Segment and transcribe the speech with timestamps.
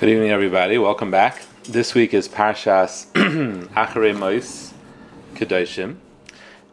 [0.00, 0.78] Good evening, everybody.
[0.78, 1.42] Welcome back.
[1.64, 3.12] This week is Parshas
[3.74, 4.72] Acharei Mois
[5.34, 5.96] Kedoshim,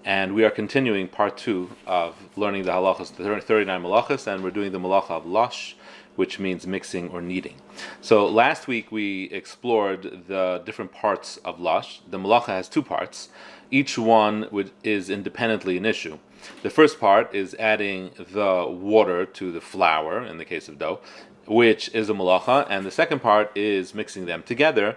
[0.05, 4.51] and we are continuing part two of learning the halachas, the 39 malachas, and we're
[4.51, 5.75] doing the malacha of losh,
[6.15, 7.55] which means mixing or kneading.
[7.99, 11.99] So last week we explored the different parts of losh.
[12.09, 13.27] The malacha has two parts.
[13.69, 14.47] Each one
[14.85, 16.17] is independently an issue.
[16.63, 21.01] The first part is adding the water to the flour, in the case of dough,
[21.47, 24.95] which is a malacha, and the second part is mixing them together,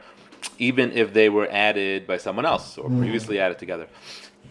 [0.58, 2.98] even if they were added by someone else or mm.
[2.98, 3.86] previously added together.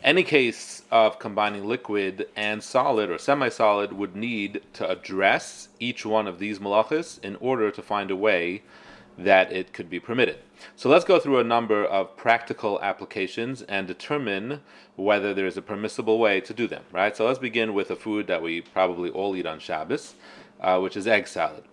[0.01, 6.25] Any case of combining liquid and solid or semi-solid would need to address each one
[6.25, 8.61] of these malachas in order to find a way
[9.17, 10.37] that it could be permitted.
[10.77, 14.61] So let's go through a number of practical applications and determine
[14.95, 16.83] whether there is a permissible way to do them.
[16.93, 17.15] Right.
[17.15, 20.15] So let's begin with a food that we probably all eat on Shabbos,
[20.61, 21.63] uh, which is egg salad.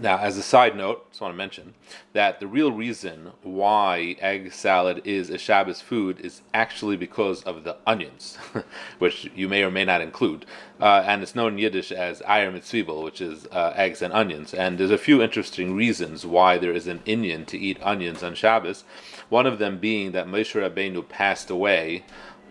[0.00, 1.74] Now, as a side note, I just want to mention
[2.12, 7.64] that the real reason why egg salad is a Shabbos food is actually because of
[7.64, 8.36] the onions,
[8.98, 10.46] which you may or may not include.
[10.80, 14.12] Uh, and it's known in Yiddish as Eier mit Zwiebel, which is uh, eggs and
[14.12, 14.52] onions.
[14.52, 18.34] And there's a few interesting reasons why there is an inyan to eat onions on
[18.34, 18.84] Shabbos.
[19.28, 22.04] One of them being that Moshe Rabbeinu passed away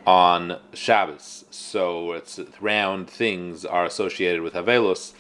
[0.06, 1.46] on Shabbos.
[1.50, 5.14] So it's round things are associated with aveilus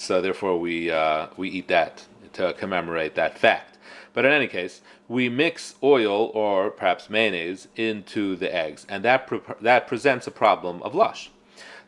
[0.00, 3.78] so therefore, we uh, we eat that to commemorate that fact.
[4.12, 9.26] But in any case, we mix oil or perhaps mayonnaise into the eggs, and that
[9.26, 11.28] pre- that presents a problem of losh.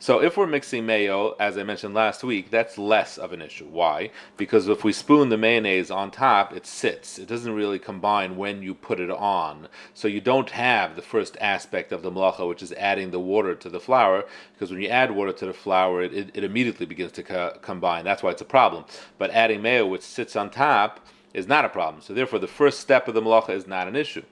[0.02, 3.68] So if we're mixing mayo, as I mentioned last week, that's less of an issue.
[3.68, 4.10] Why?
[4.36, 7.20] Because if we spoon the mayonnaise on top, it sits.
[7.20, 9.68] It doesn't really combine when you put it on.
[9.94, 13.54] So you don't have the first aspect of the malacha, which is adding the water
[13.54, 16.84] to the flour, because when you add water to the flour, it, it, it immediately
[16.84, 18.04] begins to co- combine.
[18.04, 18.86] That's why it's a problem.
[19.18, 22.02] But adding mayo, which sits on top, is not a problem.
[22.02, 24.24] So therefore, the first step of the malacha is not an issue.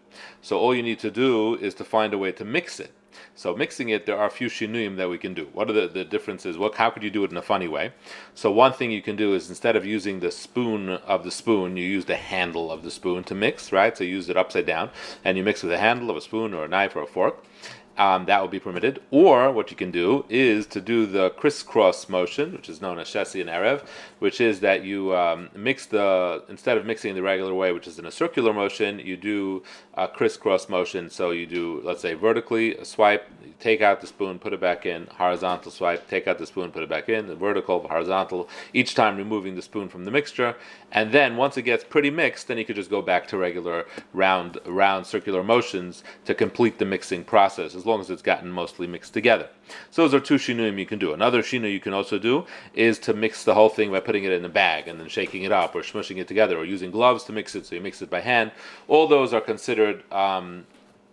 [0.42, 2.92] So all you need to do is to find a way to mix it.
[3.34, 5.48] So mixing it, there are a few shinuyim that we can do.
[5.52, 6.58] What are the, the differences?
[6.58, 7.92] What, how could you do it in a funny way?
[8.34, 11.76] So one thing you can do is instead of using the spoon of the spoon,
[11.76, 13.96] you use the handle of the spoon to mix, right?
[13.96, 14.90] So you use it upside down,
[15.24, 17.44] and you mix with the handle of a spoon or a knife or a fork
[17.96, 19.00] um, that will be permitted.
[19.10, 23.08] Or what you can do is to do the crisscross motion, which is known as
[23.08, 23.84] Shesi and Erev,
[24.18, 27.98] which is that you um, mix the, instead of mixing the regular way, which is
[27.98, 29.62] in a circular motion, you do
[29.94, 31.10] a crisscross motion.
[31.10, 33.28] So you do, let's say, vertically a swipe,
[33.58, 36.82] take out the spoon, put it back in, horizontal swipe, take out the spoon, put
[36.82, 40.56] it back in, the vertical, horizontal, each time removing the spoon from the mixture.
[40.92, 43.86] And then once it gets pretty mixed, then you could just go back to regular
[44.12, 48.86] round, round circular motions to complete the mixing process, as long as it's gotten mostly
[48.86, 49.48] mixed together.
[49.90, 51.12] So those are two shinuyim you can do.
[51.12, 54.32] Another shinu you can also do is to mix the whole thing by putting it
[54.32, 57.24] in a bag and then shaking it up or smushing it together or using gloves
[57.24, 58.52] to mix it so you mix it by hand.
[58.88, 60.66] All those are considered um,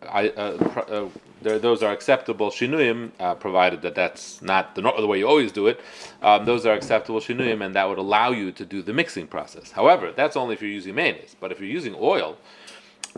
[0.03, 1.09] I, uh, uh,
[1.41, 5.67] those are acceptable shinuyim, uh, provided that that's not the, the, way you always do
[5.67, 5.79] it.
[6.21, 9.71] Um, those are acceptable shinuyim, and that would allow you to do the mixing process.
[9.71, 11.35] However, that's only if you're using mayonnaise.
[11.39, 12.37] But if you're using oil,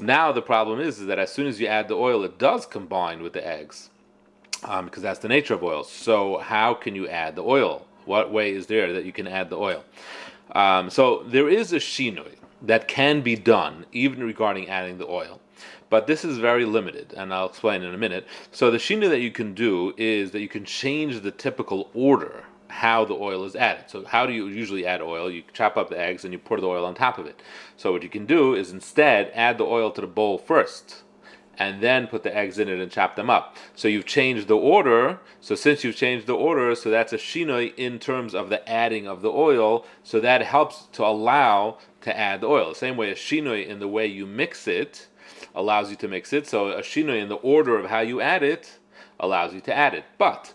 [0.01, 2.65] now the problem is, is that as soon as you add the oil, it does
[2.65, 3.89] combine with the eggs,
[4.63, 5.83] um, because that's the nature of oil.
[5.83, 7.85] So how can you add the oil?
[8.05, 9.83] What way is there that you can add the oil?
[10.53, 15.39] Um, so there is a shinui that can be done even regarding adding the oil.
[15.89, 18.27] But this is very limited, and I'll explain in a minute.
[18.51, 22.43] So the shina that you can do is that you can change the typical order
[22.69, 23.85] how the oil is added.
[23.87, 25.29] So how do you usually add oil?
[25.29, 27.41] You chop up the eggs and you pour the oil on top of it.
[27.77, 31.03] So what you can do is instead add the oil to the bowl first
[31.57, 33.57] and then put the eggs in it and chop them up.
[33.75, 35.19] So you've changed the order.
[35.41, 39.07] So since you've changed the order, so that's a shinoi in terms of the adding
[39.07, 39.85] of the oil.
[40.03, 42.73] So that helps to allow to add the oil.
[42.73, 45.07] Same way as shinoi in the way you mix it
[45.53, 46.47] allows you to mix it.
[46.47, 48.79] So a shinoi in the order of how you add it
[49.19, 50.05] allows you to add it.
[50.17, 50.53] But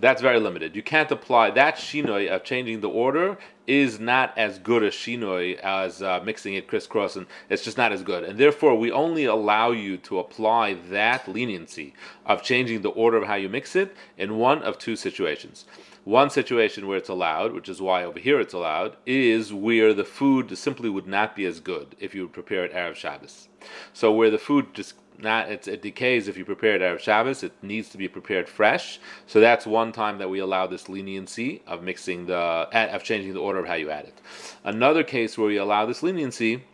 [0.00, 0.74] that's very limited.
[0.74, 5.58] You can't apply that shinoi of changing the order is not as good a shinoi
[5.58, 8.24] as uh, mixing it crisscross, and it's just not as good.
[8.24, 11.94] And therefore, we only allow you to apply that leniency
[12.26, 15.64] of changing the order of how you mix it in one of two situations.
[16.04, 20.04] One situation where it's allowed, which is why over here it's allowed, is where the
[20.04, 23.48] food simply would not be as good if you prepare it Erev Shabbos.
[23.94, 27.52] So where the food just not it decays if you prepare it Erev Shabbos, it
[27.62, 29.00] needs to be prepared fresh.
[29.26, 33.40] So that's one time that we allow this leniency of mixing the of changing the
[33.40, 34.20] order of how you add it.
[34.64, 36.64] Another case where we allow this leniency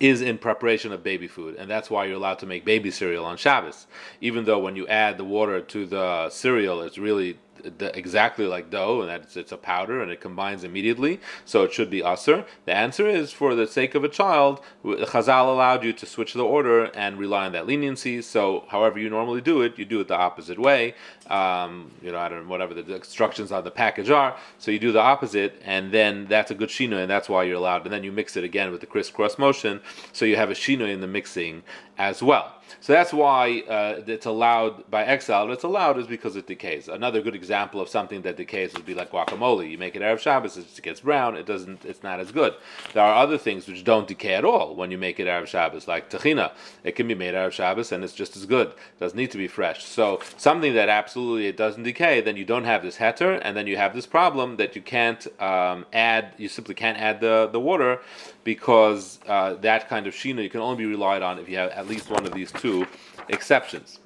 [0.00, 3.24] is in preparation of baby food, and that's why you're allowed to make baby cereal
[3.24, 3.86] on Shabbos.
[4.20, 7.38] Even though when you add the water to the cereal, it's really
[7.80, 11.72] exactly like dough, and that it's, it's, a powder and it combines immediately, so it
[11.72, 12.44] should be assur.
[12.64, 16.44] The answer is for the sake of a child, Chazal allowed you to switch the
[16.44, 18.22] order and rely on that leniency.
[18.22, 20.94] So, however you normally do it, you do it the opposite way.
[21.28, 24.36] Um, you know, I don't know whatever the instructions on the package are.
[24.58, 27.56] So you do the opposite, and then that's a good shino, and that's why you're
[27.56, 27.84] allowed.
[27.84, 29.80] And then you mix it again with the crisscross motion,
[30.12, 31.62] so you have a shino in the mixing
[31.98, 32.54] as well.
[32.80, 35.50] So that's why uh, it's allowed by exile.
[35.52, 36.88] It's allowed is because it decays.
[36.88, 39.70] Another good example of something that decays would be like guacamole.
[39.70, 41.36] You make it Erev Shabbos, it gets brown.
[41.36, 41.84] It doesn't.
[41.84, 42.54] It's not as good.
[42.92, 45.86] There are other things which don't decay at all when you make it Erev Shabbos,
[45.86, 46.52] like tahina.
[46.84, 48.68] It can be made Erev Shabbos and it's just as good.
[48.68, 49.84] It doesn't need to be fresh.
[49.84, 53.66] So something that absolutely it doesn't decay, then you don't have this heter, and then
[53.66, 56.34] you have this problem that you can't um, add.
[56.38, 58.00] You simply can't add the the water
[58.44, 61.70] because uh, that kind of shina you can only be relied on if you have
[61.70, 62.86] at least one of these two
[63.28, 63.98] exceptions.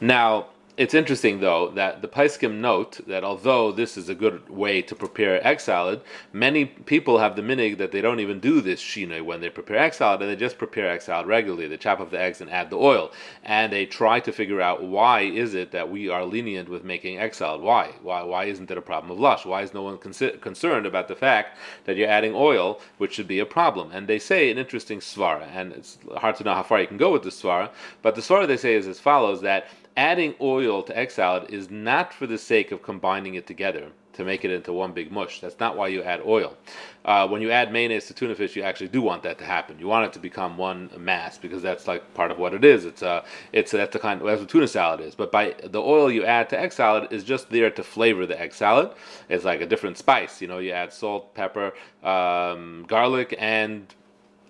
[0.00, 0.46] Now,
[0.78, 4.94] it's interesting though that the Poskim note that although this is a good way to
[4.94, 6.00] prepare egg salad,
[6.32, 9.76] many people have the minhag that they don't even do this shinoi when they prepare
[9.76, 11.68] egg salad, and they just prepare egg salad regularly.
[11.68, 13.12] They chop up the eggs and add the oil,
[13.44, 17.18] and they try to figure out why is it that we are lenient with making
[17.18, 17.60] egg salad?
[17.60, 17.92] Why?
[18.02, 18.22] Why?
[18.22, 19.44] Why isn't it a problem of losh?
[19.44, 23.28] Why is no one con- concerned about the fact that you're adding oil, which should
[23.28, 23.90] be a problem?
[23.92, 26.96] And they say an interesting svara, and it's hard to know how far you can
[26.96, 27.68] go with the svara,
[28.00, 29.66] but the svara they say is as follows that
[29.96, 34.24] adding oil to egg salad is not for the sake of combining it together to
[34.24, 35.40] make it into one big mush.
[35.40, 36.56] That's not why you add oil.
[37.04, 39.78] Uh, when you add mayonnaise to tuna fish, you actually do want that to happen.
[39.78, 42.84] You want it to become one mass because that's like part of what it is.
[42.84, 45.14] It's a, uh, it's that's the kind of, that's what tuna salad is.
[45.14, 48.38] But by the oil you add to egg salad is just there to flavor the
[48.40, 48.90] egg salad.
[49.28, 50.40] It's like a different spice.
[50.40, 51.72] You know, you add salt, pepper,
[52.02, 53.86] um, garlic, and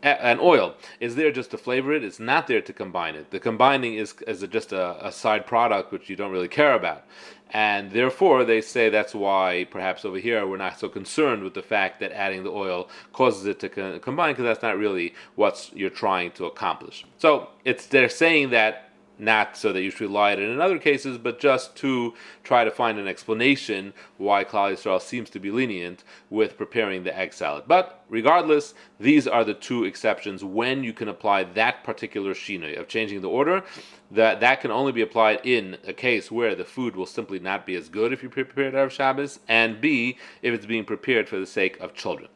[0.03, 2.05] and oil is there just to flavor it.
[2.05, 3.31] It's not there to combine it.
[3.31, 7.05] The combining is, is just a, a, side product which you don't really care about.
[7.51, 11.63] And therefore, they say that's why perhaps over here we're not so concerned with the
[11.63, 15.71] fact that adding the oil causes it to co- combine because that's not really what
[15.75, 17.05] you're trying to accomplish.
[17.19, 18.92] So it's they're saying that
[19.23, 22.65] not so that you should rely on it in other cases, but just to try
[22.65, 27.33] to find an explanation why Klal Yisrael seems to be lenient with preparing the egg
[27.33, 27.65] salad.
[27.67, 32.89] But regardless, these are the two exceptions when you can apply that particular shina of
[32.89, 33.63] changing the order.
[34.11, 37.65] That that can only be applied in a case where the food will simply not
[37.65, 40.85] be as good if you prepare it out of Shabbos, and B if it's being
[40.85, 42.29] prepared for the sake of children.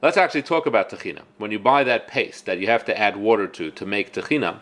[0.00, 1.22] Let's actually talk about tahina.
[1.38, 4.60] When you buy that paste that you have to add water to to make tahina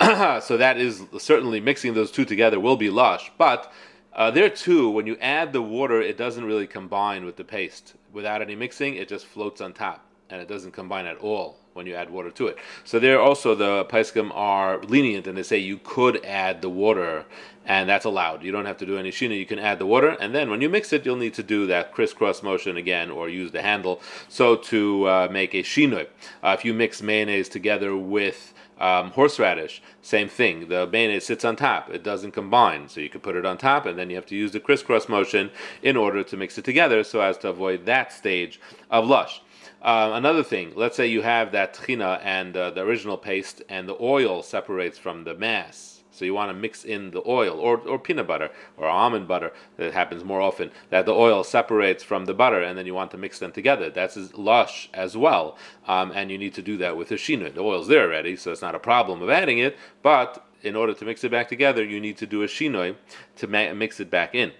[0.40, 3.30] so that is certainly mixing those two together will be losh.
[3.38, 3.72] But
[4.12, 7.94] uh, there too, when you add the water, it doesn't really combine with the paste.
[8.12, 11.86] Without any mixing, it just floats on top, and it doesn't combine at all when
[11.86, 12.56] you add water to it.
[12.84, 17.26] So there also the Poskim are lenient and they say you could add the water
[17.66, 18.42] and that's allowed.
[18.42, 19.36] You don't have to do any shina.
[19.36, 21.66] You can add the water, and then when you mix it, you'll need to do
[21.66, 24.00] that crisscross motion again, or use the handle.
[24.28, 26.06] So to uh, make a shinoi,
[26.42, 30.68] uh, if you mix mayonnaise together with um, horseradish, same thing.
[30.68, 32.88] The mayonnaise sits on top; it doesn't combine.
[32.88, 35.08] So you can put it on top, and then you have to use the crisscross
[35.08, 35.50] motion
[35.82, 39.40] in order to mix it together, so as to avoid that stage of losh.
[39.82, 43.88] Uh, another thing, let's say you have that tchina and uh, the original paste, and
[43.88, 47.78] the oil separates from the mass so you want to mix in the oil or,
[47.78, 49.52] or peanut butter or almond butter.
[49.76, 50.70] That happens more often.
[50.90, 53.90] That the oil separates from the butter and then you want to mix them together.
[53.90, 55.58] That's losh as well.
[55.86, 57.52] Um, and you need to do that with the shina.
[57.52, 59.76] The oil's there already, so it's not a problem of adding it.
[60.02, 62.96] But in order to mix it back together, you need to do a shinoi
[63.36, 64.52] to ma- mix it back in.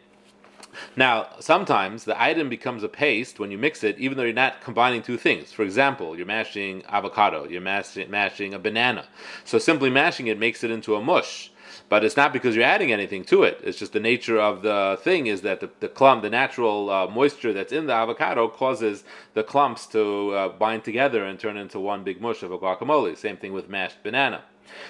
[0.97, 4.61] Now, sometimes the item becomes a paste when you mix it, even though you're not
[4.61, 5.53] combining two things.
[5.53, 9.07] For example, you're mashing avocado, you're mashing, mashing a banana.
[9.45, 11.51] So simply mashing it makes it into a mush.
[11.89, 13.61] But it's not because you're adding anything to it.
[13.63, 17.07] It's just the nature of the thing is that the, the clump, the natural uh,
[17.07, 19.05] moisture that's in the avocado, causes
[19.35, 23.17] the clumps to uh, bind together and turn into one big mush of a guacamole.
[23.17, 24.43] Same thing with mashed banana.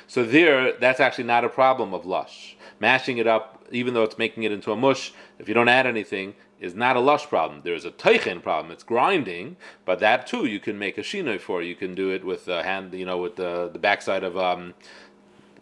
[0.06, 2.55] So there, that's actually not a problem of losh.
[2.80, 5.86] Mashing it up even though it's making it into a mush, if you don't add
[5.86, 7.60] anything, is not a losh problem.
[7.64, 8.72] There's a tochen problem.
[8.72, 11.62] It's grinding, but that too you can make a shinoi for.
[11.62, 14.74] You can do it with the hand, you know, with the the backside of um,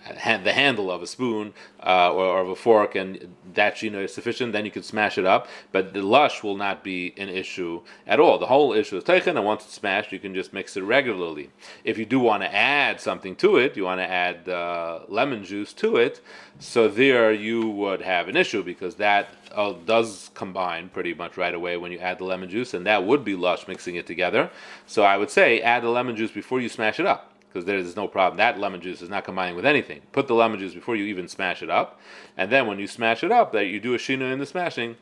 [0.06, 4.00] the handle of a spoon uh, or, or, of a fork, and that you know
[4.00, 4.52] is sufficient.
[4.52, 5.48] Then you can smash it up.
[5.72, 8.38] But the losh will not be an issue at all.
[8.38, 11.50] The whole issue is taken, and once it's smashed, you can just mix it regularly.
[11.84, 15.44] If you do want to add something to it, you want to add uh, lemon
[15.44, 16.20] juice to it.
[16.58, 21.54] So there you would have an issue because that uh, does combine pretty much right
[21.54, 24.50] away when you add the lemon juice, and that would be losh mixing it together.
[24.86, 27.94] So I would say add the lemon juice before you smash it up because there's
[27.94, 28.38] no problem.
[28.38, 30.00] That lemon juice is not combining with anything.
[30.10, 32.00] Put the lemon juice before you even smash it up,
[32.36, 34.96] and then when you smash it up, that you do a shina in the smashing,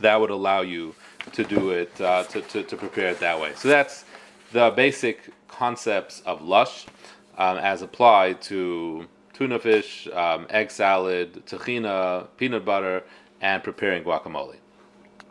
[0.00, 0.94] that would allow you
[1.32, 3.52] to do it uh, to, to, to prepare it that way.
[3.56, 4.06] So that's
[4.52, 6.86] the basic concepts of losh
[7.36, 13.04] um, as applied to tuna fish, um, egg salad, tahina, peanut butter,
[13.42, 14.56] and preparing guacamole.